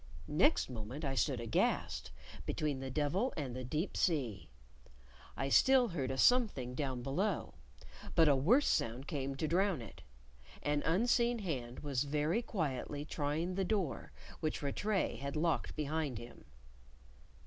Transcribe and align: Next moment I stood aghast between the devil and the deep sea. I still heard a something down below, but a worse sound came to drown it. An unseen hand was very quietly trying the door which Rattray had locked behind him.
Next 0.27 0.67
moment 0.67 1.05
I 1.05 1.13
stood 1.13 1.39
aghast 1.39 2.09
between 2.47 2.79
the 2.79 2.89
devil 2.89 3.31
and 3.37 3.55
the 3.55 3.63
deep 3.63 3.95
sea. 3.95 4.49
I 5.37 5.49
still 5.49 5.89
heard 5.89 6.09
a 6.09 6.17
something 6.17 6.73
down 6.73 7.03
below, 7.03 7.53
but 8.15 8.27
a 8.27 8.35
worse 8.35 8.65
sound 8.67 9.05
came 9.05 9.35
to 9.35 9.47
drown 9.47 9.79
it. 9.79 10.01
An 10.63 10.81
unseen 10.87 11.37
hand 11.37 11.81
was 11.81 12.05
very 12.05 12.41
quietly 12.41 13.05
trying 13.05 13.53
the 13.53 13.63
door 13.63 14.11
which 14.39 14.63
Rattray 14.63 15.17
had 15.17 15.35
locked 15.35 15.75
behind 15.75 16.17
him. 16.17 16.45